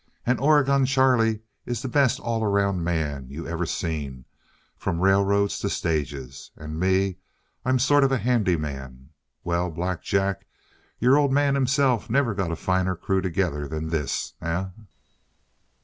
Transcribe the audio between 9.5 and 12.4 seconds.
Black Jack, your old man himself never